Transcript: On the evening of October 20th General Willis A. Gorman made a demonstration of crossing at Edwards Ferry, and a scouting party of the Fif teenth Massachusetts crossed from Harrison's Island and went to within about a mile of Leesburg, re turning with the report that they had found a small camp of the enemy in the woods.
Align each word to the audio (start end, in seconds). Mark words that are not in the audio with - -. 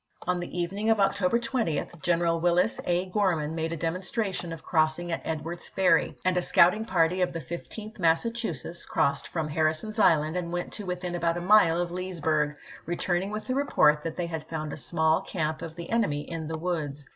On 0.23 0.39
the 0.39 0.59
evening 0.59 0.89
of 0.89 0.99
October 0.99 1.37
20th 1.37 2.01
General 2.01 2.39
Willis 2.39 2.79
A. 2.85 3.05
Gorman 3.11 3.53
made 3.53 3.71
a 3.71 3.77
demonstration 3.77 4.51
of 4.51 4.63
crossing 4.63 5.11
at 5.11 5.21
Edwards 5.23 5.67
Ferry, 5.69 6.15
and 6.25 6.35
a 6.37 6.41
scouting 6.41 6.85
party 6.85 7.21
of 7.21 7.31
the 7.33 7.39
Fif 7.39 7.69
teenth 7.69 7.99
Massachusetts 7.99 8.87
crossed 8.87 9.27
from 9.27 9.47
Harrison's 9.49 9.99
Island 9.99 10.37
and 10.37 10.51
went 10.51 10.73
to 10.73 10.87
within 10.87 11.13
about 11.13 11.37
a 11.37 11.39
mile 11.39 11.79
of 11.79 11.91
Leesburg, 11.91 12.55
re 12.87 12.95
turning 12.95 13.29
with 13.29 13.45
the 13.45 13.53
report 13.53 14.01
that 14.01 14.15
they 14.15 14.25
had 14.25 14.43
found 14.43 14.73
a 14.73 14.75
small 14.75 15.21
camp 15.21 15.61
of 15.61 15.75
the 15.75 15.91
enemy 15.91 16.21
in 16.21 16.47
the 16.47 16.57
woods. 16.57 17.05